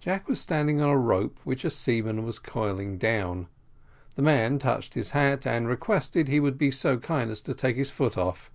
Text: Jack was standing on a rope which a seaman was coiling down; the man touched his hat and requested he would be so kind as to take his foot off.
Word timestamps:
Jack 0.00 0.26
was 0.26 0.40
standing 0.40 0.80
on 0.80 0.88
a 0.88 0.96
rope 0.96 1.38
which 1.44 1.62
a 1.62 1.68
seaman 1.70 2.24
was 2.24 2.38
coiling 2.38 2.96
down; 2.96 3.46
the 4.14 4.22
man 4.22 4.58
touched 4.58 4.94
his 4.94 5.10
hat 5.10 5.46
and 5.46 5.68
requested 5.68 6.28
he 6.28 6.40
would 6.40 6.56
be 6.56 6.70
so 6.70 6.96
kind 6.96 7.30
as 7.30 7.42
to 7.42 7.52
take 7.52 7.76
his 7.76 7.90
foot 7.90 8.16
off. 8.16 8.50